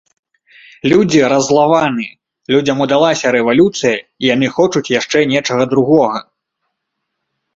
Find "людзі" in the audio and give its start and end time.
0.91-1.19